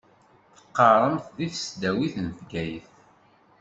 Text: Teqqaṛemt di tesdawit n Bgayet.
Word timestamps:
Teqqaṛemt 0.55 1.25
di 1.37 1.47
tesdawit 1.53 2.15
n 2.25 2.27
Bgayet. 2.37 2.87